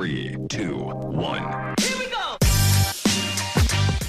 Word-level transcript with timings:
3, 0.00 0.32
2, 0.48 0.72
1. 0.72 1.74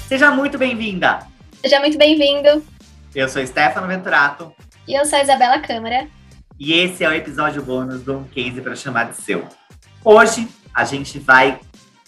Seja 0.08 0.30
muito 0.30 0.56
bem-vinda! 0.56 1.18
Seja 1.60 1.80
muito 1.80 1.98
bem-vindo. 1.98 2.64
Eu 3.14 3.28
sou 3.28 3.46
Stefano 3.46 3.86
Venturato 3.86 4.54
E 4.88 4.98
eu 4.98 5.04
sou 5.04 5.18
a 5.18 5.22
Isabela 5.22 5.58
Câmara. 5.60 6.08
e 6.58 6.72
esse 6.72 7.04
é 7.04 7.08
o 7.10 7.12
episódio 7.12 7.62
bônus 7.62 8.00
do 8.00 8.16
Um 8.16 8.24
Case 8.24 8.62
para 8.62 8.74
Chamar 8.74 9.10
de 9.10 9.18
Seu. 9.18 9.46
Hoje 10.02 10.48
a 10.72 10.82
gente 10.86 11.18
vai 11.18 11.60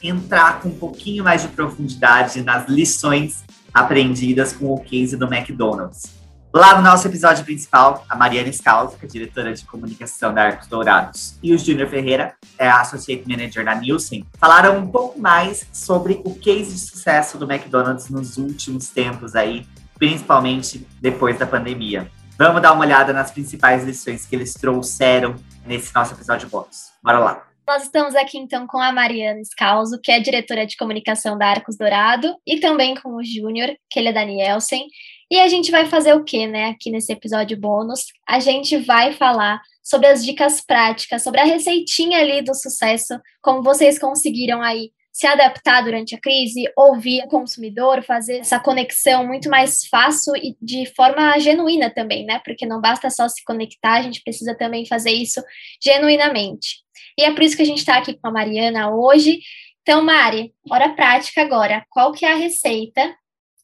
entrar 0.03 0.63
com 0.63 0.71
um 0.71 0.79
pouquinho 0.79 1.23
mais 1.23 1.43
de 1.43 1.49
profundidade 1.49 2.41
nas 2.41 2.67
lições 2.67 3.45
aprendidas 3.75 4.55
com 4.55 4.73
o 4.73 4.81
case 4.81 5.15
do 5.15 5.27
McDonald's. 5.27 6.24
Lá 6.57 6.77
no 6.77 6.83
nosso 6.83 7.09
episódio 7.09 7.45
principal, 7.45 8.05
a 8.09 8.15
Mariana 8.15 8.49
é 8.49 9.07
diretora 9.09 9.53
de 9.53 9.65
comunicação 9.65 10.33
da 10.33 10.45
Arcos 10.45 10.69
Dourados, 10.69 11.37
e 11.43 11.53
o 11.53 11.59
Júnior 11.59 11.89
Ferreira, 11.89 12.37
é 12.57 12.69
Associate 12.69 13.29
Manager 13.29 13.65
da 13.65 13.75
Nielsen, 13.75 14.25
falaram 14.39 14.79
um 14.79 14.89
pouco 14.89 15.19
mais 15.19 15.67
sobre 15.73 16.23
o 16.25 16.33
case 16.33 16.73
de 16.73 16.79
sucesso 16.79 17.37
do 17.39 17.53
McDonald's 17.53 18.09
nos 18.09 18.37
últimos 18.37 18.89
tempos 18.89 19.35
aí, 19.35 19.67
principalmente 19.99 20.87
depois 21.01 21.37
da 21.37 21.45
pandemia. 21.45 22.09
Vamos 22.39 22.63
dar 22.63 22.73
uma 22.73 22.85
olhada 22.85 23.13
nas 23.13 23.33
principais 23.33 23.83
lições 23.83 24.25
que 24.25 24.37
eles 24.37 24.55
trouxeram 24.55 25.35
nesse 25.67 25.93
nosso 25.93 26.15
episódio 26.15 26.49
bônus. 26.49 26.93
Bora 27.03 27.19
lá! 27.19 27.49
Nós 27.67 27.83
estamos 27.83 28.15
aqui 28.15 28.39
então 28.39 28.65
com 28.67 28.79
a 28.79 28.93
Mariana 28.93 29.43
Scalzo, 29.43 29.99
que 30.01 30.13
é 30.13 30.21
diretora 30.21 30.67
de 30.67 30.77
comunicação 30.77 31.37
da 31.37 31.49
Arcos 31.49 31.77
Dourado, 31.77 32.37
e 32.47 32.61
também 32.61 32.95
com 32.95 33.17
o 33.17 33.25
Júnior, 33.25 33.75
que 33.91 33.99
ele 33.99 34.11
é 34.11 34.13
da 34.13 34.25
Nielsen. 34.25 34.87
E 35.35 35.41
a 35.41 35.49
gente 35.49 35.73
vai 35.73 35.87
fazer 35.87 36.15
o 36.15 36.23
quê, 36.23 36.47
né, 36.47 36.67
aqui 36.67 36.93
nesse 36.93 37.13
episódio 37.13 37.59
bônus? 37.59 38.05
A 38.25 38.39
gente 38.39 38.77
vai 38.77 39.13
falar 39.15 39.61
sobre 39.83 40.07
as 40.07 40.25
dicas 40.25 40.61
práticas, 40.61 41.25
sobre 41.25 41.41
a 41.41 41.45
receitinha 41.45 42.21
ali 42.21 42.41
do 42.41 42.55
sucesso, 42.55 43.19
como 43.43 43.61
vocês 43.61 43.99
conseguiram 43.99 44.63
aí 44.63 44.93
se 45.13 45.27
adaptar 45.27 45.83
durante 45.83 46.15
a 46.15 46.21
crise, 46.21 46.71
ouvir 46.77 47.25
o 47.25 47.27
consumidor, 47.27 48.05
fazer 48.05 48.37
essa 48.37 48.61
conexão 48.61 49.27
muito 49.27 49.51
mais 49.51 49.85
fácil 49.89 50.37
e 50.37 50.57
de 50.63 50.87
forma 50.95 51.37
genuína 51.41 51.91
também, 51.91 52.25
né? 52.25 52.41
Porque 52.45 52.65
não 52.65 52.81
basta 52.81 53.11
só 53.11 53.29
se 53.29 53.43
conectar, 53.43 53.95
a 53.95 54.03
gente 54.03 54.23
precisa 54.23 54.57
também 54.57 54.87
fazer 54.87 55.11
isso 55.11 55.43
genuinamente. 55.83 56.77
E 57.19 57.25
é 57.25 57.33
por 57.33 57.43
isso 57.43 57.57
que 57.57 57.63
a 57.63 57.67
gente 57.67 57.79
está 57.79 57.97
aqui 57.97 58.15
com 58.15 58.29
a 58.29 58.31
Mariana 58.31 58.95
hoje. 58.95 59.41
Então, 59.83 60.01
Mari, 60.01 60.55
hora 60.71 60.91
prática 60.91 61.43
agora. 61.43 61.85
Qual 61.91 62.13
que 62.13 62.25
é 62.25 62.33
a 62.33 62.37
receita 62.37 63.13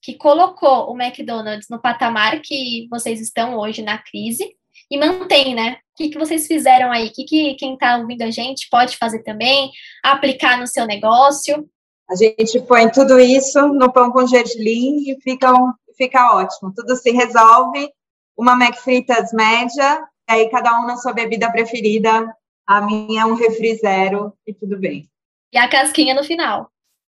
que 0.03 0.15
colocou 0.15 0.91
o 0.91 1.01
McDonald's 1.01 1.69
no 1.69 1.81
patamar 1.81 2.41
que 2.41 2.87
vocês 2.91 3.21
estão 3.21 3.57
hoje 3.57 3.83
na 3.83 3.99
crise 3.99 4.57
e 4.91 4.99
mantém, 4.99 5.55
né? 5.55 5.79
O 5.93 5.97
que, 5.97 6.09
que 6.09 6.19
vocês 6.19 6.47
fizeram 6.47 6.91
aí? 6.91 7.09
O 7.09 7.13
que, 7.13 7.25
que 7.25 7.55
quem 7.55 7.75
está 7.75 7.97
ouvindo 7.99 8.23
a 8.23 8.31
gente 8.31 8.69
pode 8.71 8.97
fazer 8.97 9.23
também? 9.23 9.71
Aplicar 10.03 10.59
no 10.59 10.67
seu 10.67 10.87
negócio? 10.87 11.69
A 12.09 12.17
gente 12.17 12.61
põe 12.67 12.91
tudo 12.91 13.21
isso 13.21 13.69
no 13.69 13.93
pão 13.93 14.11
com 14.11 14.27
gergelim 14.27 15.11
e 15.11 15.21
fica, 15.21 15.53
um, 15.53 15.73
fica 15.97 16.35
ótimo. 16.35 16.73
Tudo 16.75 16.97
se 16.97 17.11
resolve. 17.13 17.89
Uma 18.37 18.55
McFritas 18.55 19.33
média, 19.35 20.03
e 20.29 20.33
aí 20.33 20.51
cada 20.51 20.81
um 20.81 20.87
na 20.87 20.97
sua 20.97 21.13
bebida 21.13 21.53
preferida. 21.53 22.35
A 22.67 22.81
minha 22.81 23.23
é 23.23 23.27
um 23.27 23.35
refri 23.35 23.75
zero 23.77 24.33
e 24.47 24.55
tudo 24.55 24.79
bem. 24.79 25.09
E 25.53 25.59
a 25.59 25.69
casquinha 25.69 26.15
no 26.15 26.25
final. 26.25 26.71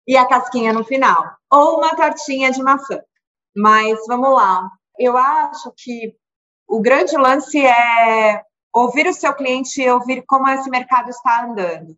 E 0.07 0.17
a 0.17 0.25
casquinha 0.25 0.73
no 0.73 0.83
final. 0.83 1.35
Ou 1.51 1.77
uma 1.77 1.95
tortinha 1.95 2.51
de 2.51 2.61
maçã. 2.61 3.01
Mas 3.55 3.99
vamos 4.07 4.33
lá. 4.33 4.69
Eu 4.97 5.17
acho 5.17 5.73
que 5.77 6.15
o 6.67 6.81
grande 6.81 7.15
lance 7.17 7.63
é 7.65 8.41
ouvir 8.73 9.07
o 9.07 9.13
seu 9.13 9.33
cliente 9.33 9.81
e 9.81 9.89
ouvir 9.89 10.23
como 10.27 10.49
esse 10.49 10.69
mercado 10.69 11.09
está 11.09 11.45
andando. 11.45 11.95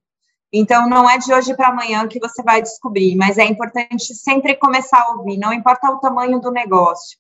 Então, 0.51 0.87
não 0.87 1.09
é 1.09 1.17
de 1.17 1.33
hoje 1.33 1.55
para 1.55 1.69
amanhã 1.69 2.07
que 2.07 2.19
você 2.19 2.41
vai 2.43 2.61
descobrir, 2.61 3.15
mas 3.15 3.37
é 3.37 3.43
importante 3.45 4.13
sempre 4.13 4.55
começar 4.55 5.01
a 5.01 5.13
ouvir, 5.13 5.37
não 5.37 5.51
importa 5.51 5.89
o 5.89 5.99
tamanho 5.99 6.39
do 6.39 6.51
negócio. 6.51 7.17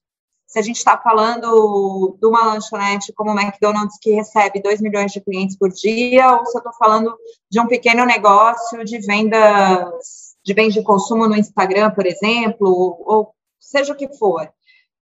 Se 0.47 0.59
a 0.59 0.61
gente 0.61 0.77
está 0.77 0.97
falando 0.97 2.17
de 2.17 2.27
uma 2.27 2.45
lanchonete 2.45 3.11
como 3.13 3.31
o 3.31 3.39
McDonald's, 3.39 3.97
que 3.99 4.11
recebe 4.11 4.61
2 4.61 4.79
milhões 4.79 5.11
de 5.11 5.19
clientes 5.19 5.57
por 5.57 5.69
dia, 5.69 6.31
ou 6.31 6.45
se 6.45 6.57
eu 6.57 6.59
estou 6.59 6.73
falando 6.73 7.13
de 7.49 7.59
um 7.59 7.67
pequeno 7.67 8.05
negócio 8.05 8.85
de 8.85 8.99
vendas 8.99 10.24
de 10.45 10.53
bens 10.53 10.73
de 10.73 10.83
consumo 10.83 11.27
no 11.27 11.35
Instagram, 11.35 11.91
por 11.91 12.05
exemplo, 12.05 12.69
ou 13.05 13.33
seja 13.59 13.93
o 13.93 13.95
que 13.95 14.15
for. 14.15 14.49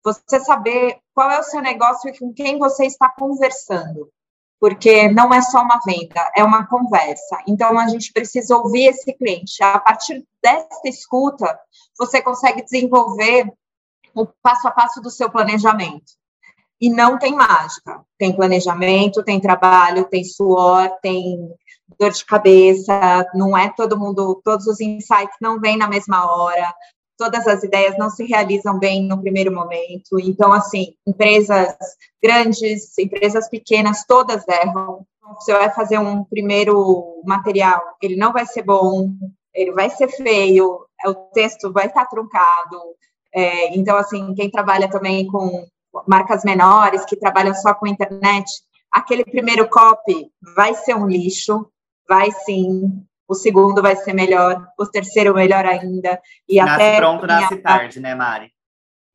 Você 0.03 0.39
saber 0.41 0.97
qual 1.13 1.31
é 1.31 1.39
o 1.39 1.43
seu 1.43 1.61
negócio 1.61 2.09
e 2.09 2.17
com 2.17 2.33
quem 2.33 2.59
você 2.59 2.85
está 2.85 3.09
conversando 3.09 4.09
porque 4.59 5.07
não 5.09 5.33
é 5.33 5.41
só 5.41 5.61
uma 5.61 5.79
venda, 5.85 6.31
é 6.35 6.43
uma 6.43 6.67
conversa. 6.67 7.41
Então, 7.47 7.79
a 7.79 7.87
gente 7.87 8.11
precisa 8.11 8.57
ouvir 8.57 8.87
esse 8.87 9.13
cliente. 9.13 9.63
A 9.63 9.79
partir 9.79 10.25
desta 10.43 10.89
escuta, 10.89 11.57
você 11.97 12.21
consegue 12.21 12.61
desenvolver 12.61 13.51
o 14.13 14.27
passo 14.41 14.67
a 14.67 14.71
passo 14.71 15.01
do 15.01 15.09
seu 15.09 15.29
planejamento. 15.29 16.11
E 16.81 16.89
não 16.89 17.17
tem 17.17 17.33
mágica. 17.33 18.03
Tem 18.17 18.35
planejamento, 18.35 19.23
tem 19.23 19.39
trabalho, 19.39 20.09
tem 20.09 20.25
suor, 20.25 20.91
tem 21.01 21.37
dor 21.97 22.11
de 22.11 22.25
cabeça. 22.25 23.25
Não 23.33 23.57
é 23.57 23.69
todo 23.69 23.97
mundo, 23.97 24.41
todos 24.43 24.67
os 24.67 24.79
insights 24.79 25.37
não 25.41 25.59
vêm 25.59 25.77
na 25.77 25.87
mesma 25.87 26.25
hora 26.31 26.73
todas 27.19 27.45
as 27.45 27.61
ideias 27.63 27.97
não 27.97 28.09
se 28.09 28.23
realizam 28.23 28.79
bem 28.79 29.03
no 29.03 29.19
primeiro 29.19 29.53
momento. 29.53 30.17
Então, 30.21 30.53
assim, 30.53 30.93
empresas 31.05 31.75
grandes, 32.23 32.97
empresas 32.97 33.49
pequenas, 33.49 34.05
todas 34.07 34.47
erram. 34.47 35.05
Você 35.35 35.51
vai 35.53 35.69
fazer 35.69 35.99
um 35.99 36.23
primeiro 36.23 37.21
material, 37.25 37.81
ele 38.01 38.15
não 38.15 38.31
vai 38.31 38.45
ser 38.45 38.63
bom, 38.63 39.09
ele 39.53 39.73
vai 39.73 39.89
ser 39.89 40.07
feio, 40.07 40.79
o 41.05 41.13
texto 41.33 41.71
vai 41.71 41.87
estar 41.87 42.05
truncado. 42.05 42.81
É, 43.35 43.77
então, 43.77 43.97
assim, 43.97 44.33
quem 44.33 44.49
trabalha 44.49 44.89
também 44.89 45.27
com 45.27 45.67
marcas 46.07 46.43
menores, 46.43 47.05
que 47.05 47.17
trabalham 47.17 47.53
só 47.53 47.73
com 47.73 47.85
internet, 47.85 48.49
aquele 48.91 49.25
primeiro 49.25 49.67
copy 49.69 50.31
vai 50.55 50.73
ser 50.73 50.95
um 50.95 51.05
lixo, 51.05 51.69
vai 52.09 52.31
sim, 52.31 53.05
o 53.27 53.35
segundo 53.35 53.81
vai 53.81 53.95
ser 53.95 54.13
melhor, 54.13 54.67
o 54.77 54.85
terceiro 54.87 55.35
melhor 55.35 55.63
ainda. 55.63 56.19
E 56.47 56.57
nasce 56.57 56.73
até 56.73 56.97
pronto, 56.97 57.27
nasce 57.27 57.57
tarde, 57.57 57.99
né, 57.99 58.15
Mari? 58.15 58.51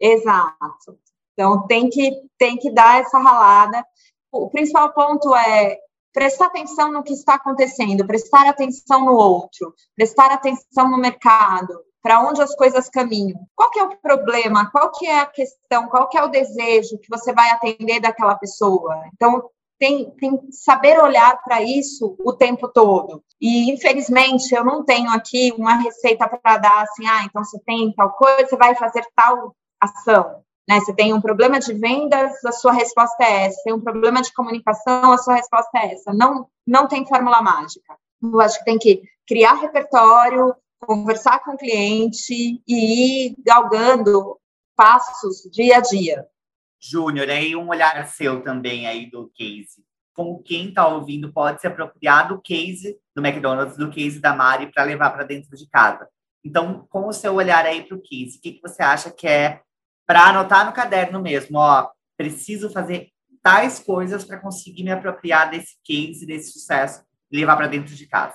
Exato. 0.00 0.97
Então 1.33 1.66
tem 1.66 1.91
que 1.91 2.12
tem 2.38 2.56
que 2.56 2.71
dar 2.71 3.00
essa 3.00 3.19
ralada. 3.19 3.84
O 4.31 4.49
principal 4.49 4.93
ponto 4.93 5.34
é 5.34 5.78
prestar 6.12 6.47
atenção 6.47 6.93
no 6.93 7.03
que 7.03 7.12
está 7.12 7.34
acontecendo, 7.34 8.06
prestar 8.06 8.49
atenção 8.49 9.04
no 9.04 9.15
outro, 9.15 9.75
prestar 9.97 10.31
atenção 10.31 10.88
no 10.88 10.99
mercado, 10.99 11.77
para 12.00 12.21
onde 12.21 12.41
as 12.41 12.54
coisas 12.54 12.88
caminham. 12.88 13.41
Qual 13.56 13.71
que 13.71 13.81
é 13.81 13.83
o 13.83 13.97
problema? 13.97 14.71
Qual 14.71 14.93
que 14.93 15.06
é 15.06 15.21
a 15.21 15.27
questão? 15.27 15.88
Qual 15.88 16.09
que 16.09 16.16
é 16.16 16.22
o 16.22 16.28
desejo 16.28 16.99
que 16.99 17.09
você 17.10 17.33
vai 17.33 17.50
atender 17.50 17.99
daquela 17.99 18.37
pessoa? 18.37 19.03
Então, 19.12 19.50
tem, 19.84 20.11
tem 20.12 20.37
que 20.39 20.50
saber 20.50 20.99
olhar 20.99 21.43
para 21.43 21.61
isso 21.61 22.17
o 22.25 22.33
tempo 22.33 22.69
todo. 22.69 23.22
E, 23.39 23.71
infelizmente, 23.71 24.55
eu 24.55 24.65
não 24.65 24.83
tenho 24.83 25.11
aqui 25.11 25.53
uma 25.59 25.75
receita 25.75 26.27
para 26.27 26.56
dar 26.56 26.83
assim, 26.83 27.06
ah, 27.06 27.25
então 27.25 27.45
você 27.45 27.61
tem 27.67 27.93
tal 27.93 28.12
coisa, 28.12 28.47
você 28.47 28.56
vai 28.56 28.75
fazer 28.75 29.05
tal 29.15 29.55
ação. 29.78 30.43
Né? 30.67 30.81
Você 30.81 30.95
tem 30.95 31.12
um 31.12 31.21
problema 31.21 31.61
de 31.61 31.75
vendas, 31.75 32.43
a 32.47 32.53
sua 32.53 32.72
resposta 32.72 33.22
é 33.22 33.45
essa. 33.45 33.61
Tem 33.62 33.75
um 33.75 33.81
problema 33.81 34.22
de 34.22 34.33
comunicação, 34.33 35.12
a 35.12 35.19
sua 35.19 35.34
resposta 35.34 35.78
é 35.78 35.93
essa. 35.93 36.15
Não, 36.15 36.49
não 36.66 36.89
tem 36.89 37.06
fórmula 37.06 37.43
mágica. 37.43 37.95
Eu 38.22 38.41
acho 38.41 38.59
que 38.61 38.65
tem 38.65 38.78
que 38.78 39.03
criar 39.27 39.53
repertório, 39.55 40.56
conversar 40.81 41.45
com 41.45 41.53
o 41.53 41.59
cliente 41.59 42.62
e 42.66 43.27
ir 43.27 43.37
galgando 43.45 44.39
passos 44.75 45.43
dia 45.53 45.77
a 45.77 45.81
dia. 45.81 46.27
Júnior, 46.84 47.31
aí 47.31 47.56
um 47.56 47.69
olhar 47.69 48.06
seu 48.09 48.43
também 48.43 48.87
aí 48.87 49.11
do 49.11 49.31
case. 49.34 49.84
Com 50.12 50.43
quem 50.43 50.69
está 50.69 50.87
ouvindo 50.87 51.33
pode 51.33 51.61
se 51.61 51.67
apropriar 51.67 52.28
do 52.28 52.41
case 52.41 52.97
do 53.15 53.25
McDonald's, 53.25 53.77
do 53.77 53.91
case 53.91 54.21
da 54.21 54.34
Mari, 54.34 54.71
para 54.72 54.84
levar 54.84 55.11
para 55.11 55.25
dentro 55.25 55.57
de 55.57 55.69
casa. 55.69 56.07
Então, 56.45 56.86
com 56.91 57.09
o 57.09 57.13
seu 57.13 57.34
olhar 57.34 57.65
aí 57.65 57.83
para 57.83 57.97
o 57.97 58.03
case, 58.03 58.36
o 58.36 58.41
que, 58.41 58.53
que 58.53 58.63
você 58.63 58.83
acha 58.83 59.10
que 59.10 59.27
é 59.27 59.60
para 60.07 60.28
anotar 60.28 60.66
no 60.66 60.72
caderno 60.72 61.21
mesmo? 61.21 61.59
Ó, 61.59 61.89
preciso 62.16 62.71
fazer 62.71 63.09
tais 63.42 63.78
coisas 63.78 64.25
para 64.25 64.39
conseguir 64.39 64.84
me 64.84 64.91
apropriar 64.91 65.51
desse 65.51 65.77
case, 65.83 66.27
desse 66.27 66.53
sucesso 66.53 67.03
e 67.30 67.37
levar 67.39 67.57
para 67.57 67.66
dentro 67.66 67.95
de 67.95 68.07
casa. 68.07 68.34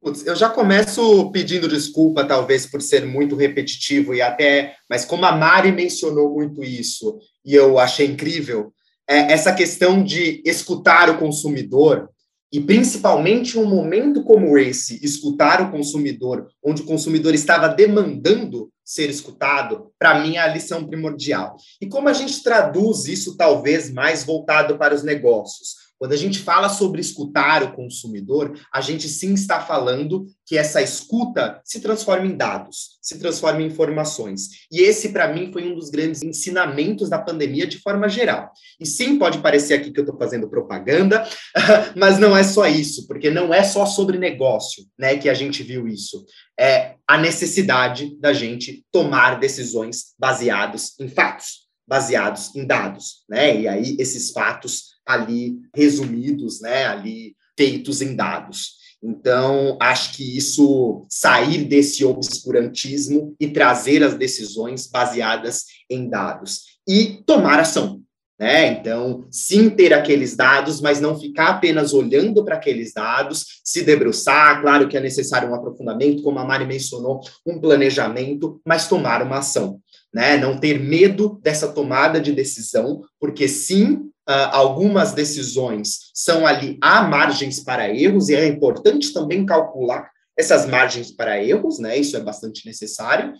Putz, 0.00 0.24
eu 0.24 0.36
já 0.36 0.48
começo 0.48 1.30
pedindo 1.32 1.68
desculpa, 1.68 2.24
talvez, 2.24 2.64
por 2.66 2.80
ser 2.80 3.04
muito 3.04 3.34
repetitivo 3.34 4.14
e 4.14 4.22
até, 4.22 4.76
mas 4.88 5.04
como 5.04 5.24
a 5.24 5.32
Mari 5.32 5.72
mencionou 5.72 6.32
muito 6.32 6.62
isso 6.62 7.18
e 7.48 7.54
eu 7.54 7.78
achei 7.78 8.06
incrível, 8.06 8.74
é 9.08 9.32
essa 9.32 9.54
questão 9.54 10.04
de 10.04 10.42
escutar 10.44 11.08
o 11.08 11.16
consumidor 11.16 12.10
e 12.52 12.60
principalmente 12.60 13.58
um 13.58 13.64
momento 13.64 14.22
como 14.22 14.58
esse, 14.58 15.02
escutar 15.02 15.62
o 15.62 15.70
consumidor, 15.70 16.46
onde 16.62 16.82
o 16.82 16.84
consumidor 16.84 17.34
estava 17.34 17.68
demandando 17.68 18.70
ser 18.84 19.08
escutado, 19.08 19.90
para 19.98 20.20
mim 20.20 20.36
é 20.36 20.40
a 20.40 20.52
lição 20.52 20.86
primordial. 20.86 21.56
E 21.80 21.86
como 21.86 22.10
a 22.10 22.12
gente 22.12 22.42
traduz 22.42 23.06
isso 23.06 23.34
talvez 23.34 23.90
mais 23.90 24.24
voltado 24.24 24.76
para 24.76 24.94
os 24.94 25.02
negócios? 25.02 25.87
Quando 25.98 26.12
a 26.12 26.16
gente 26.16 26.38
fala 26.38 26.68
sobre 26.68 27.00
escutar 27.00 27.62
o 27.64 27.72
consumidor, 27.72 28.56
a 28.72 28.80
gente 28.80 29.08
sim 29.08 29.34
está 29.34 29.60
falando 29.60 30.26
que 30.46 30.56
essa 30.56 30.80
escuta 30.80 31.60
se 31.64 31.80
transforma 31.80 32.26
em 32.26 32.36
dados, 32.36 32.98
se 33.02 33.18
transforma 33.18 33.62
em 33.62 33.66
informações. 33.66 34.48
E 34.70 34.80
esse, 34.80 35.08
para 35.08 35.32
mim, 35.32 35.50
foi 35.52 35.68
um 35.68 35.74
dos 35.74 35.90
grandes 35.90 36.22
ensinamentos 36.22 37.10
da 37.10 37.18
pandemia 37.18 37.66
de 37.66 37.78
forma 37.78 38.08
geral. 38.08 38.52
E 38.78 38.86
sim, 38.86 39.18
pode 39.18 39.38
parecer 39.38 39.74
aqui 39.74 39.90
que 39.90 39.98
eu 39.98 40.04
estou 40.04 40.18
fazendo 40.18 40.48
propaganda, 40.48 41.28
mas 41.96 42.18
não 42.18 42.36
é 42.36 42.44
só 42.44 42.66
isso, 42.68 43.06
porque 43.08 43.28
não 43.28 43.52
é 43.52 43.64
só 43.64 43.84
sobre 43.84 44.18
negócio 44.18 44.84
né, 44.96 45.16
que 45.16 45.28
a 45.28 45.34
gente 45.34 45.64
viu 45.64 45.88
isso. 45.88 46.24
É 46.58 46.94
a 47.08 47.18
necessidade 47.18 48.16
da 48.20 48.32
gente 48.32 48.84
tomar 48.92 49.40
decisões 49.40 50.14
baseadas 50.18 50.94
em 51.00 51.08
fatos 51.08 51.68
baseados 51.88 52.54
em 52.54 52.66
dados, 52.66 53.24
né? 53.26 53.62
E 53.62 53.66
aí 53.66 53.96
esses 53.98 54.30
fatos 54.30 54.97
ali 55.08 55.58
resumidos, 55.74 56.60
né? 56.60 56.84
Ali 56.84 57.34
feitos 57.56 58.02
em 58.02 58.14
dados. 58.14 58.76
Então, 59.02 59.78
acho 59.80 60.16
que 60.16 60.36
isso 60.36 61.06
sair 61.08 61.64
desse 61.64 62.04
obscurantismo 62.04 63.34
e 63.40 63.48
trazer 63.48 64.02
as 64.02 64.14
decisões 64.14 64.86
baseadas 64.86 65.64
em 65.88 66.08
dados 66.08 66.78
e 66.86 67.22
tomar 67.24 67.60
ação. 67.60 68.02
Né? 68.38 68.68
Então, 68.68 69.26
sim 69.30 69.70
ter 69.70 69.92
aqueles 69.92 70.36
dados, 70.36 70.80
mas 70.80 71.00
não 71.00 71.18
ficar 71.18 71.48
apenas 71.48 71.92
olhando 71.92 72.44
para 72.44 72.54
aqueles 72.56 72.92
dados, 72.92 73.60
se 73.64 73.82
debruçar, 73.82 74.60
claro 74.60 74.88
que 74.88 74.96
é 74.96 75.00
necessário 75.00 75.50
um 75.50 75.54
aprofundamento, 75.54 76.22
como 76.22 76.38
a 76.38 76.44
Mari 76.44 76.64
mencionou, 76.64 77.20
um 77.44 77.60
planejamento, 77.60 78.60
mas 78.64 78.88
tomar 78.88 79.22
uma 79.22 79.38
ação 79.38 79.80
né? 80.12 80.36
Não 80.36 80.58
ter 80.58 80.78
medo 80.78 81.38
dessa 81.42 81.68
tomada 81.68 82.20
de 82.20 82.32
decisão, 82.32 83.02
porque 83.20 83.46
sim, 83.46 84.10
Uh, 84.28 84.52
algumas 84.52 85.12
decisões 85.12 86.10
são 86.12 86.46
ali, 86.46 86.76
há 86.82 87.02
margens 87.02 87.60
para 87.60 87.88
erros, 87.88 88.28
e 88.28 88.34
é 88.34 88.46
importante 88.46 89.12
também 89.12 89.46
calcular 89.46 90.10
essas 90.36 90.66
margens 90.66 91.10
para 91.10 91.42
erros, 91.42 91.78
né? 91.78 91.96
Isso 91.96 92.16
é 92.16 92.20
bastante 92.20 92.66
necessário, 92.66 93.32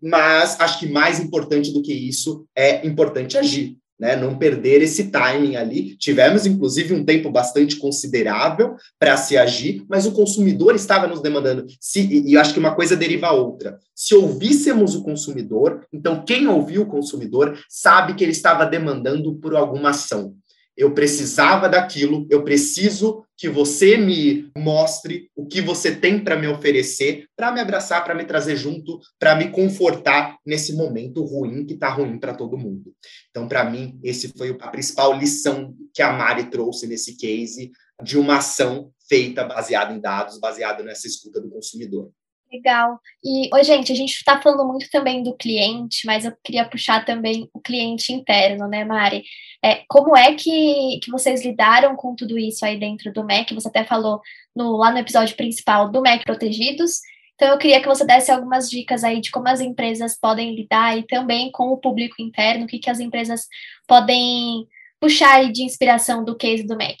mas 0.00 0.58
acho 0.60 0.78
que 0.78 0.88
mais 0.88 1.18
importante 1.18 1.72
do 1.72 1.82
que 1.82 1.92
isso 1.92 2.46
é 2.54 2.86
importante 2.86 3.36
agir 3.36 3.76
né, 3.98 4.16
não 4.16 4.36
perder 4.36 4.82
esse 4.82 5.10
timing 5.10 5.56
ali. 5.56 5.96
Tivemos, 5.96 6.46
inclusive, 6.46 6.94
um 6.94 7.04
tempo 7.04 7.30
bastante 7.30 7.76
considerável 7.76 8.76
para 8.98 9.16
se 9.16 9.36
agir, 9.36 9.84
mas 9.88 10.06
o 10.06 10.12
consumidor 10.12 10.74
estava 10.74 11.06
nos 11.06 11.20
demandando. 11.20 11.66
Se, 11.80 12.00
e, 12.26 12.36
acho 12.36 12.52
que 12.52 12.58
uma 12.58 12.74
coisa 12.74 12.96
deriva 12.96 13.28
a 13.28 13.32
outra. 13.32 13.78
Se 13.94 14.14
ouvíssemos 14.14 14.94
o 14.94 15.02
consumidor, 15.02 15.86
então 15.92 16.24
quem 16.24 16.46
ouviu 16.46 16.82
o 16.82 16.86
consumidor 16.86 17.58
sabe 17.68 18.14
que 18.14 18.22
ele 18.22 18.32
estava 18.32 18.66
demandando 18.66 19.34
por 19.36 19.54
alguma 19.54 19.90
ação 19.90 20.34
eu 20.76 20.92
precisava 20.92 21.68
daquilo, 21.68 22.26
eu 22.30 22.44
preciso 22.44 23.24
que 23.36 23.48
você 23.48 23.96
me 23.96 24.50
mostre 24.56 25.30
o 25.34 25.46
que 25.46 25.60
você 25.60 25.94
tem 25.94 26.22
para 26.22 26.36
me 26.36 26.46
oferecer, 26.46 27.26
para 27.36 27.52
me 27.52 27.60
abraçar, 27.60 28.04
para 28.04 28.14
me 28.14 28.24
trazer 28.24 28.56
junto, 28.56 28.98
para 29.18 29.34
me 29.34 29.50
confortar 29.50 30.38
nesse 30.44 30.74
momento 30.74 31.22
ruim 31.22 31.64
que 31.64 31.74
está 31.74 31.88
ruim 31.88 32.18
para 32.18 32.34
todo 32.34 32.58
mundo. 32.58 32.94
Então, 33.30 33.48
para 33.48 33.68
mim, 33.68 33.98
esse 34.02 34.28
foi 34.36 34.56
a 34.60 34.68
principal 34.68 35.18
lição 35.18 35.74
que 35.94 36.02
a 36.02 36.12
Mari 36.12 36.50
trouxe 36.50 36.86
nesse 36.86 37.16
case 37.16 37.70
de 38.02 38.18
uma 38.18 38.38
ação 38.38 38.90
feita 39.08 39.44
baseada 39.44 39.94
em 39.94 40.00
dados, 40.00 40.38
baseada 40.38 40.82
nessa 40.82 41.06
escuta 41.06 41.40
do 41.40 41.50
consumidor. 41.50 42.10
Legal. 42.52 43.00
E, 43.24 43.50
oi, 43.52 43.64
gente, 43.64 43.92
a 43.92 43.94
gente 43.94 44.12
está 44.12 44.40
falando 44.40 44.64
muito 44.64 44.88
também 44.90 45.22
do 45.22 45.36
cliente, 45.36 46.06
mas 46.06 46.24
eu 46.24 46.32
queria 46.44 46.68
puxar 46.68 47.04
também 47.04 47.50
o 47.52 47.60
cliente 47.60 48.12
interno, 48.12 48.68
né, 48.68 48.84
Mari? 48.84 49.24
É, 49.62 49.82
como 49.88 50.16
é 50.16 50.32
que, 50.34 51.00
que 51.02 51.10
vocês 51.10 51.44
lidaram 51.44 51.96
com 51.96 52.14
tudo 52.14 52.38
isso 52.38 52.64
aí 52.64 52.78
dentro 52.78 53.12
do 53.12 53.24
MEC? 53.24 53.52
Você 53.52 53.68
até 53.68 53.84
falou 53.84 54.20
no, 54.54 54.76
lá 54.76 54.92
no 54.92 54.98
episódio 54.98 55.36
principal 55.36 55.90
do 55.90 56.00
MEC 56.00 56.24
Protegidos. 56.24 57.00
Então, 57.34 57.48
eu 57.48 57.58
queria 57.58 57.82
que 57.82 57.88
você 57.88 58.04
desse 58.04 58.30
algumas 58.30 58.70
dicas 58.70 59.02
aí 59.02 59.20
de 59.20 59.30
como 59.30 59.48
as 59.48 59.60
empresas 59.60 60.16
podem 60.18 60.54
lidar 60.54 60.96
e 60.96 61.06
também 61.06 61.50
com 61.50 61.68
o 61.68 61.76
público 61.76 62.22
interno, 62.22 62.64
o 62.64 62.66
que, 62.66 62.78
que 62.78 62.88
as 62.88 63.00
empresas 63.00 63.46
podem 63.86 64.66
puxar 65.00 65.34
aí 65.34 65.52
de 65.52 65.62
inspiração 65.62 66.24
do 66.24 66.36
case 66.36 66.64
do 66.64 66.76
MEC. 66.76 66.96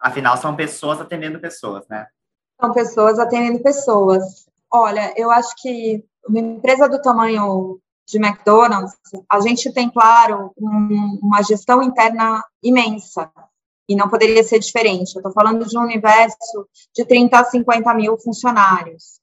Afinal, 0.00 0.36
são 0.36 0.54
pessoas 0.54 1.00
atendendo 1.00 1.40
pessoas, 1.40 1.86
né? 1.88 2.06
São 2.60 2.72
pessoas 2.72 3.18
atendendo 3.18 3.62
pessoas. 3.62 4.48
Olha, 4.70 5.14
eu 5.16 5.30
acho 5.30 5.54
que 5.60 6.04
uma 6.26 6.38
empresa 6.38 6.88
do 6.88 7.00
tamanho 7.00 7.80
de 8.06 8.18
McDonald's, 8.18 8.94
a 9.30 9.40
gente 9.40 9.72
tem, 9.72 9.90
claro, 9.90 10.52
um, 10.56 11.18
uma 11.22 11.42
gestão 11.42 11.82
interna 11.82 12.42
imensa, 12.62 13.30
e 13.88 13.96
não 13.96 14.08
poderia 14.08 14.42
ser 14.44 14.58
diferente. 14.58 15.14
Eu 15.14 15.20
estou 15.20 15.32
falando 15.32 15.66
de 15.66 15.78
um 15.78 15.82
universo 15.82 16.68
de 16.94 17.04
30 17.04 17.38
a 17.38 17.44
50 17.44 17.94
mil 17.94 18.18
funcionários. 18.18 19.18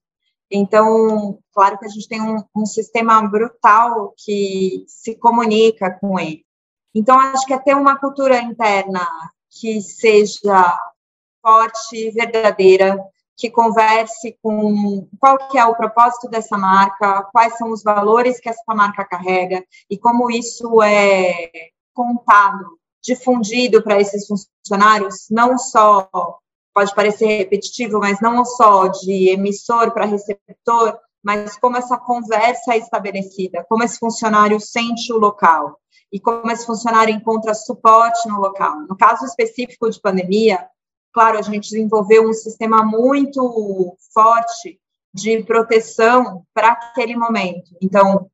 Então, 0.49 1.39
claro 1.53 1.77
que 1.77 1.85
a 1.85 1.89
gente 1.89 2.07
tem 2.07 2.21
um, 2.21 2.43
um 2.55 2.65
sistema 2.65 3.21
brutal 3.27 4.13
que 4.17 4.85
se 4.87 5.15
comunica 5.15 5.91
com 5.99 6.19
ele. 6.19 6.43
Então, 6.93 7.19
acho 7.19 7.45
que 7.45 7.53
é 7.53 7.59
ter 7.59 7.75
uma 7.75 7.99
cultura 7.99 8.39
interna 8.39 9.05
que 9.49 9.81
seja 9.81 10.79
forte, 11.41 12.11
verdadeira, 12.11 12.99
que 13.37 13.49
converse 13.49 14.37
com 14.41 15.07
qual 15.19 15.37
que 15.49 15.57
é 15.57 15.65
o 15.65 15.75
propósito 15.75 16.29
dessa 16.29 16.57
marca, 16.57 17.23
quais 17.31 17.57
são 17.57 17.71
os 17.71 17.83
valores 17.83 18.39
que 18.39 18.49
essa 18.49 18.73
marca 18.73 19.03
carrega 19.03 19.63
e 19.89 19.97
como 19.97 20.31
isso 20.31 20.81
é 20.81 21.49
contado, 21.93 22.65
difundido 23.03 23.83
para 23.83 23.99
esses 23.99 24.25
funcionários, 24.27 25.27
não 25.29 25.57
só 25.57 26.09
pode 26.73 26.93
parecer 26.93 27.25
repetitivo, 27.25 27.99
mas 27.99 28.19
não 28.19 28.43
só 28.43 28.87
de 28.87 29.29
emissor 29.29 29.91
para 29.91 30.05
receptor, 30.05 30.97
mas 31.23 31.57
como 31.57 31.77
essa 31.77 31.97
conversa 31.97 32.73
é 32.73 32.77
estabelecida, 32.77 33.65
como 33.69 33.83
esse 33.83 33.97
funcionário 33.97 34.59
sente 34.59 35.11
o 35.11 35.17
local 35.17 35.79
e 36.11 36.19
como 36.19 36.51
esse 36.51 36.65
funcionário 36.65 37.13
encontra 37.13 37.53
suporte 37.53 38.27
no 38.27 38.39
local. 38.39 38.81
No 38.81 38.95
caso 38.95 39.25
específico 39.25 39.89
de 39.89 39.99
pandemia, 39.99 40.67
Claro, 41.15 41.39
a 41.39 41.41
gente 41.41 41.69
desenvolveu 41.69 42.27
um 42.27 42.33
sistema 42.33 42.83
muito 42.83 43.95
forte 44.13 44.77
de 45.13 45.41
proteção 45.43 46.43
para 46.53 46.73
aquele 46.73 47.15
momento. 47.15 47.73
Então, 47.81 48.29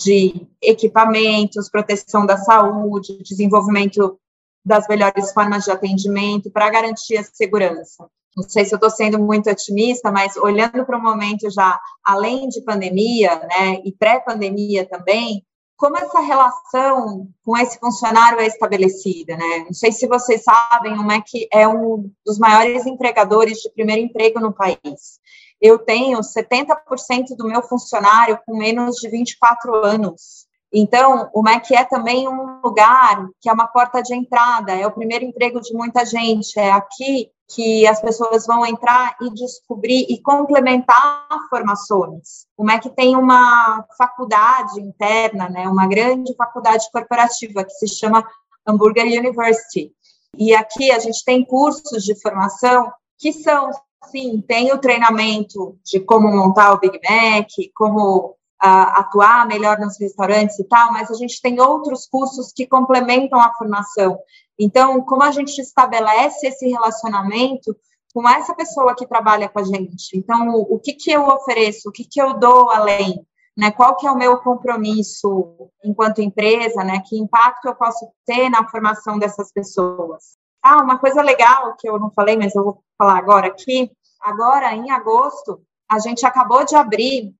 de 0.00 0.48
equipamentos, 0.62 1.68
proteção 1.68 2.24
da 2.24 2.38
saúde, 2.38 3.22
desenvolvimento 3.22 4.18
das 4.64 4.88
melhores 4.88 5.32
formas 5.34 5.64
de 5.64 5.70
atendimento 5.70 6.50
para 6.50 6.70
garantir 6.70 7.18
a 7.18 7.24
segurança. 7.24 8.08
Não 8.34 8.48
sei 8.48 8.64
se 8.64 8.72
eu 8.74 8.78
estou 8.78 8.88
sendo 8.88 9.18
muito 9.18 9.50
otimista, 9.50 10.10
mas 10.10 10.34
olhando 10.38 10.82
para 10.86 10.96
o 10.96 11.02
momento 11.02 11.50
já 11.50 11.78
além 12.02 12.48
de 12.48 12.62
pandemia, 12.62 13.38
né, 13.40 13.82
e 13.84 13.92
pré-pandemia 13.92 14.88
também, 14.88 15.44
como 15.84 15.98
essa 15.98 16.18
relação 16.20 17.28
com 17.44 17.58
esse 17.58 17.78
funcionário 17.78 18.40
é 18.40 18.46
estabelecida, 18.46 19.36
né? 19.36 19.64
Não 19.66 19.74
sei 19.74 19.92
se 19.92 20.06
vocês 20.06 20.42
sabem, 20.42 20.94
o 20.94 21.04
MEC 21.04 21.46
é 21.52 21.68
um 21.68 22.10
dos 22.24 22.38
maiores 22.38 22.86
empregadores 22.86 23.58
de 23.58 23.70
primeiro 23.70 24.00
emprego 24.00 24.40
no 24.40 24.50
país. 24.50 25.20
Eu 25.60 25.78
tenho 25.78 26.18
70% 26.20 27.36
do 27.36 27.46
meu 27.46 27.62
funcionário 27.62 28.40
com 28.46 28.56
menos 28.56 28.96
de 28.96 29.10
24 29.10 29.74
anos. 29.84 30.46
Então, 30.76 31.30
o 31.32 31.40
MEC 31.40 31.76
é 31.76 31.84
também 31.84 32.28
um 32.28 32.60
lugar 32.60 33.28
que 33.40 33.48
é 33.48 33.52
uma 33.52 33.68
porta 33.68 34.02
de 34.02 34.12
entrada, 34.12 34.72
é 34.72 34.84
o 34.84 34.90
primeiro 34.90 35.24
emprego 35.24 35.60
de 35.60 35.72
muita 35.72 36.04
gente, 36.04 36.58
é 36.58 36.72
aqui 36.72 37.30
que 37.54 37.86
as 37.86 38.00
pessoas 38.00 38.44
vão 38.44 38.66
entrar 38.66 39.14
e 39.20 39.30
descobrir 39.30 40.04
e 40.08 40.20
complementar 40.20 41.28
formações. 41.48 42.46
O 42.56 42.64
MEC 42.64 42.90
tem 42.90 43.14
uma 43.14 43.84
faculdade 43.96 44.80
interna, 44.80 45.48
né, 45.48 45.68
uma 45.68 45.86
grande 45.86 46.34
faculdade 46.34 46.90
corporativa 46.90 47.62
que 47.62 47.72
se 47.74 47.86
chama 47.86 48.26
Hamburger 48.66 49.06
University. 49.06 49.92
E 50.36 50.52
aqui 50.56 50.90
a 50.90 50.98
gente 50.98 51.24
tem 51.24 51.44
cursos 51.44 52.02
de 52.02 52.20
formação 52.20 52.90
que 53.16 53.32
são, 53.32 53.70
sim, 54.06 54.40
tem 54.40 54.72
o 54.72 54.78
treinamento 54.78 55.78
de 55.84 56.00
como 56.00 56.28
montar 56.34 56.72
o 56.72 56.80
Big 56.80 56.98
Mac, 57.08 57.46
como 57.76 58.34
atuar 58.64 59.46
melhor 59.46 59.78
nos 59.78 59.98
restaurantes 59.98 60.58
e 60.58 60.64
tal, 60.64 60.92
mas 60.92 61.10
a 61.10 61.14
gente 61.14 61.40
tem 61.40 61.60
outros 61.60 62.06
cursos 62.06 62.52
que 62.52 62.66
complementam 62.66 63.40
a 63.40 63.52
formação. 63.54 64.18
Então, 64.58 65.02
como 65.02 65.22
a 65.22 65.30
gente 65.30 65.60
estabelece 65.60 66.46
esse 66.46 66.66
relacionamento 66.68 67.76
com 68.14 68.28
essa 68.28 68.54
pessoa 68.54 68.94
que 68.94 69.06
trabalha 69.06 69.48
com 69.48 69.58
a 69.58 69.64
gente? 69.64 70.16
Então, 70.16 70.48
o, 70.48 70.78
que, 70.78 70.94
que 70.94 71.10
eu 71.10 71.26
ofereço? 71.26 71.88
O 71.88 71.92
que, 71.92 72.04
que 72.04 72.20
eu 72.20 72.34
dou 72.34 72.70
além? 72.70 73.26
Né, 73.56 73.70
qual 73.70 73.94
que 73.94 74.04
é 74.04 74.10
o 74.10 74.16
meu 74.16 74.38
compromisso 74.38 75.70
enquanto 75.84 76.20
empresa, 76.20 76.82
né, 76.82 77.00
que 77.06 77.16
impacto 77.16 77.66
eu 77.66 77.74
posso 77.76 78.04
ter 78.26 78.48
na 78.50 78.68
formação 78.68 79.16
dessas 79.16 79.52
pessoas. 79.52 80.36
Ah, 80.60 80.82
uma 80.82 80.98
coisa 80.98 81.22
legal 81.22 81.76
que 81.78 81.88
eu 81.88 81.96
não 81.96 82.10
falei, 82.10 82.36
mas 82.36 82.52
eu 82.52 82.64
vou 82.64 82.82
falar 82.98 83.16
agora 83.16 83.46
aqui, 83.46 83.92
agora 84.20 84.74
em 84.74 84.90
agosto, 84.90 85.60
a 85.88 86.00
gente 86.00 86.26
acabou 86.26 86.64
de 86.64 86.74
abrir 86.74 87.32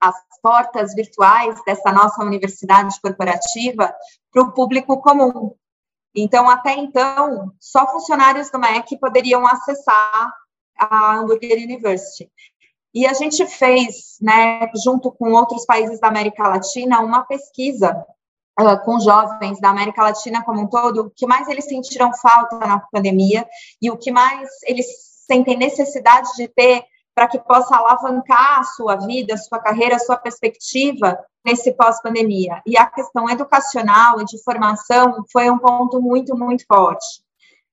as 0.00 0.16
portas 0.42 0.94
virtuais 0.94 1.60
dessa 1.66 1.92
nossa 1.92 2.22
universidade 2.22 2.98
corporativa 3.00 3.94
para 4.32 4.42
o 4.42 4.52
público 4.52 5.00
comum. 5.00 5.54
Então, 6.14 6.48
até 6.48 6.72
então, 6.74 7.52
só 7.60 7.86
funcionários 7.92 8.50
do 8.50 8.58
MEC 8.58 8.98
poderiam 8.98 9.46
acessar 9.46 10.32
a 10.78 11.14
Hamburger 11.14 11.58
University. 11.62 12.30
E 12.92 13.06
a 13.06 13.12
gente 13.12 13.46
fez, 13.46 14.16
né, 14.20 14.68
junto 14.82 15.12
com 15.12 15.32
outros 15.32 15.64
países 15.64 16.00
da 16.00 16.08
América 16.08 16.48
Latina, 16.48 17.00
uma 17.00 17.22
pesquisa 17.22 18.04
uh, 18.58 18.84
com 18.84 18.98
jovens 18.98 19.60
da 19.60 19.70
América 19.70 20.02
Latina 20.02 20.42
como 20.42 20.62
um 20.62 20.66
todo, 20.66 21.02
o 21.02 21.10
que 21.10 21.26
mais 21.26 21.46
eles 21.46 21.66
sentiram 21.66 22.12
falta 22.14 22.58
na 22.58 22.80
pandemia 22.80 23.46
e 23.80 23.90
o 23.90 23.96
que 23.96 24.10
mais 24.10 24.48
eles 24.64 24.86
sentem 25.26 25.56
necessidade 25.56 26.28
de 26.36 26.48
ter 26.48 26.82
para 27.14 27.26
que 27.26 27.38
possa 27.38 27.76
alavancar 27.76 28.60
a 28.60 28.64
sua 28.64 28.96
vida, 28.96 29.34
a 29.34 29.38
sua 29.38 29.58
carreira, 29.58 29.96
a 29.96 30.00
sua 30.00 30.16
perspectiva 30.16 31.18
nesse 31.44 31.72
pós-pandemia. 31.72 32.62
E 32.66 32.76
a 32.76 32.86
questão 32.86 33.28
educacional 33.28 34.20
e 34.20 34.24
de 34.24 34.40
formação 34.42 35.24
foi 35.32 35.50
um 35.50 35.58
ponto 35.58 36.00
muito, 36.00 36.36
muito 36.36 36.64
forte. 36.66 37.22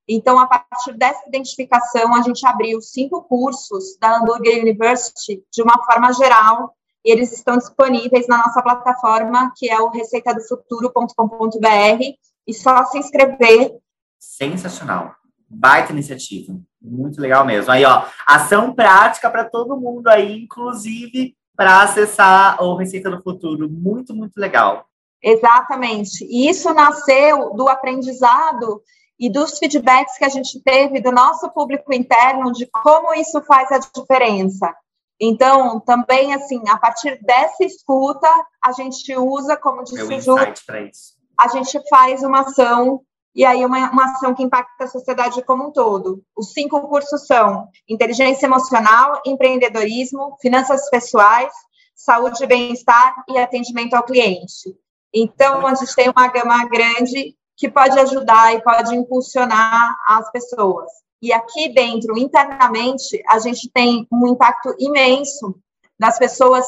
Então, 0.07 0.39
a 0.39 0.47
partir 0.47 0.93
dessa 0.93 1.27
identificação, 1.27 2.15
a 2.15 2.21
gente 2.21 2.47
abriu 2.47 2.81
cinco 2.81 3.21
cursos 3.23 3.97
da 3.99 4.17
Hamburger 4.17 4.61
University 4.61 5.43
de 5.51 5.61
uma 5.61 5.83
forma 5.85 6.13
geral, 6.13 6.73
e 7.03 7.11
eles 7.11 7.33
estão 7.33 7.57
disponíveis 7.57 8.25
na 8.27 8.37
nossa 8.37 8.61
plataforma, 8.61 9.51
que 9.55 9.69
é 9.69 9.77
o 9.79 9.89
receitadofuturo.com.br, 9.89 12.03
e 12.47 12.53
só 12.53 12.85
se 12.85 12.99
inscrever. 12.99 13.75
Sensacional. 14.17 15.13
Baita 15.49 15.91
iniciativa. 15.91 16.59
Muito 16.81 17.19
legal 17.21 17.45
mesmo. 17.45 17.71
Aí, 17.71 17.85
ó, 17.85 18.03
ação 18.25 18.73
prática 18.73 19.29
para 19.29 19.45
todo 19.45 19.79
mundo 19.79 20.07
aí, 20.07 20.43
inclusive 20.43 21.35
para 21.55 21.81
acessar 21.81 22.61
o 22.61 22.75
Receita 22.75 23.09
do 23.09 23.21
Futuro. 23.23 23.67
Muito, 23.67 24.13
muito 24.13 24.37
legal. 24.37 24.87
Exatamente. 25.21 26.23
E 26.25 26.47
isso 26.47 26.71
nasceu 26.73 27.53
do 27.55 27.67
aprendizado 27.67 28.81
e 29.19 29.29
dos 29.29 29.57
feedbacks 29.57 30.17
que 30.17 30.25
a 30.25 30.29
gente 30.29 30.61
teve 30.61 31.01
do 31.01 31.11
nosso 31.11 31.49
público 31.49 31.91
interno 31.91 32.51
de 32.51 32.67
como 32.67 33.13
isso 33.15 33.41
faz 33.41 33.71
a 33.71 33.79
diferença. 33.79 34.71
Então, 35.19 35.79
também, 35.79 36.35
assim, 36.35 36.61
a 36.69 36.77
partir 36.77 37.19
dessa 37.23 37.63
escuta, 37.63 38.29
a 38.63 38.71
gente 38.71 39.15
usa, 39.15 39.57
como 39.57 39.83
disse 39.83 40.03
o 40.03 40.21
Ju, 40.21 40.35
a 40.37 41.47
gente 41.47 41.81
faz 41.89 42.21
uma 42.21 42.41
ação, 42.41 43.01
e 43.37 43.45
aí 43.45 43.63
uma, 43.63 43.91
uma 43.91 44.05
ação 44.05 44.33
que 44.33 44.41
impacta 44.41 44.85
a 44.85 44.87
sociedade 44.87 45.43
como 45.43 45.67
um 45.67 45.71
todo. 45.71 46.23
Os 46.35 46.53
cinco 46.53 46.81
cursos 46.87 47.27
são 47.27 47.69
inteligência 47.87 48.47
emocional, 48.47 49.21
empreendedorismo, 49.23 50.35
finanças 50.41 50.89
pessoais, 50.89 51.53
saúde 51.95 52.43
e 52.43 52.47
bem-estar 52.47 53.13
e 53.29 53.37
atendimento 53.37 53.93
ao 53.93 54.01
cliente. 54.01 54.75
Então, 55.13 55.67
a 55.67 55.75
gente 55.75 55.93
tem 55.93 56.09
uma 56.09 56.27
gama 56.29 56.65
grande 56.65 57.35
que 57.55 57.69
pode 57.69 57.99
ajudar 57.99 58.55
e 58.55 58.63
pode 58.63 58.95
impulsionar 58.95 59.95
as 60.07 60.31
pessoas. 60.31 60.89
E 61.21 61.31
aqui 61.31 61.69
dentro, 61.69 62.17
internamente, 62.17 63.21
a 63.29 63.37
gente 63.37 63.69
tem 63.71 64.07
um 64.11 64.27
impacto 64.29 64.75
imenso 64.79 65.55
das 65.99 66.17
pessoas 66.17 66.67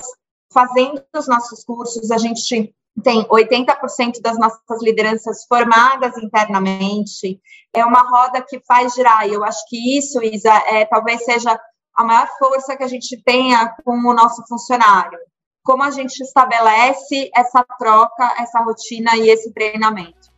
fazendo 0.53 1.03
os 1.15 1.27
nossos 1.27 1.63
cursos. 1.63 2.11
A 2.11 2.17
gente 2.19 2.75
tem 3.03 3.25
80% 3.27 4.21
das 4.21 4.37
nossas 4.37 4.81
lideranças 4.81 5.45
formadas 5.45 6.17
internamente. 6.17 7.39
É 7.73 7.85
uma 7.85 8.01
roda 8.01 8.41
que 8.41 8.59
faz 8.61 8.93
girar. 8.93 9.27
E 9.27 9.33
eu 9.33 9.43
acho 9.43 9.59
que 9.67 9.97
isso, 9.97 10.21
Isa, 10.23 10.53
é, 10.67 10.85
talvez 10.85 11.23
seja 11.23 11.59
a 11.95 12.03
maior 12.03 12.27
força 12.37 12.75
que 12.75 12.83
a 12.83 12.87
gente 12.87 13.21
tenha 13.23 13.73
com 13.83 13.95
o 13.95 14.13
nosso 14.13 14.43
funcionário. 14.47 15.19
Como 15.63 15.83
a 15.83 15.91
gente 15.91 16.19
estabelece 16.21 17.29
essa 17.35 17.63
troca, 17.77 18.35
essa 18.39 18.59
rotina 18.61 19.15
e 19.17 19.29
esse 19.29 19.53
treinamento 19.53 20.28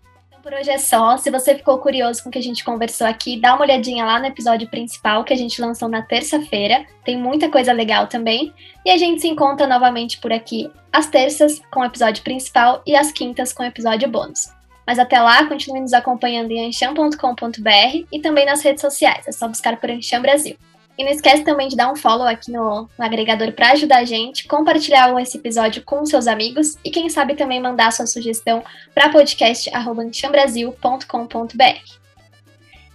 por 0.41 0.53
hoje 0.53 0.69
é 0.69 0.77
só. 0.77 1.17
Se 1.17 1.29
você 1.29 1.55
ficou 1.55 1.77
curioso 1.77 2.24
com 2.24 2.29
o 2.29 2.31
que 2.31 2.39
a 2.39 2.43
gente 2.43 2.63
conversou 2.63 3.05
aqui, 3.05 3.39
dá 3.39 3.53
uma 3.53 3.63
olhadinha 3.63 4.03
lá 4.03 4.19
no 4.19 4.25
episódio 4.25 4.67
principal 4.67 5.24
que 5.24 5.33
a 5.33 5.38
gente 5.38 5.62
lançou 5.62 5.88
na 5.88 6.01
terça-feira. 6.01 6.86
Tem 7.05 7.17
muita 7.17 7.50
coisa 7.50 7.71
legal 7.71 8.07
também. 8.07 8.53
E 8.86 8.89
a 8.89 8.98
gente 8.98 9.21
se 9.21 9.27
encontra 9.27 9.67
novamente 9.67 10.19
por 10.19 10.33
aqui 10.33 10.69
às 10.91 11.07
terças 11.07 11.62
com 11.71 11.81
o 11.81 11.86
episódio 11.86 12.24
principal 12.24 12.81
e 12.86 12.95
às 12.95 13.12
quintas 13.12 13.53
com 13.53 13.63
o 13.63 13.65
episódio 13.65 14.10
bônus. 14.10 14.50
Mas 14.86 14.98
até 14.98 15.21
lá, 15.21 15.45
continue 15.45 15.79
nos 15.79 15.93
acompanhando 15.93 16.51
em 16.51 16.67
ancham.com.br 16.67 18.05
e 18.12 18.19
também 18.19 18.45
nas 18.45 18.63
redes 18.63 18.81
sociais. 18.81 19.27
É 19.27 19.31
só 19.31 19.48
buscar 19.48 19.79
por 19.79 19.89
Ancham 19.89 20.21
Brasil. 20.21 20.57
E 20.98 21.03
não 21.03 21.12
esquece 21.12 21.43
também 21.43 21.67
de 21.67 21.75
dar 21.75 21.91
um 21.91 21.95
follow 21.95 22.27
aqui 22.27 22.51
no, 22.51 22.89
no 22.98 23.05
agregador 23.05 23.51
para 23.53 23.71
ajudar 23.71 24.00
a 24.00 24.05
gente, 24.05 24.48
compartilhar 24.48 25.13
esse 25.21 25.38
episódio 25.38 25.83
com 25.83 26.05
seus 26.05 26.27
amigos 26.27 26.77
e 26.83 26.91
quem 26.91 27.10
sabe 27.10 27.36
também 27.36 27.62
mandar 27.62 27.91
sua 27.91 28.05
sugestão 28.05 28.63
para 28.93 29.10
podcast@anchambrasil.com.br. 29.10 32.01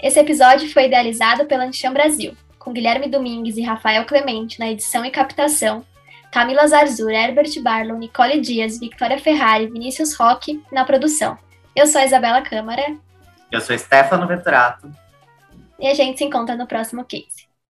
Esse 0.01 0.21
episódio 0.21 0.71
foi 0.71 0.87
idealizado 0.87 1.47
pela 1.47 1.65
Ancham 1.65 1.93
Brasil, 1.93 2.37
com 2.59 2.73
Guilherme 2.73 3.09
Domingues 3.09 3.57
e 3.57 3.63
Rafael 3.63 4.05
Clemente 4.05 4.61
na 4.61 4.69
edição 4.69 5.05
e 5.05 5.11
captação, 5.11 5.85
Camila 6.31 6.67
Zarzur, 6.67 7.11
Herbert 7.11 7.63
Barlow, 7.63 7.97
Nicole 7.97 8.41
Dias, 8.41 8.79
Victoria 8.79 9.19
Ferrari, 9.19 9.69
Vinícius 9.69 10.15
Roque 10.15 10.63
na 10.71 10.85
produção. 10.85 11.39
Eu 11.75 11.87
sou 11.87 12.01
a 12.01 12.05
Isabela 12.05 12.43
Câmara. 12.43 12.97
Eu 13.51 13.61
sou 13.61 13.77
Stefano 13.79 14.27
Veturato. 14.27 14.91
E 15.79 15.89
a 15.89 15.95
gente 15.95 16.19
se 16.19 16.25
encontra 16.25 16.55
no 16.55 16.67
próximo 16.67 17.05
case. 17.05 17.46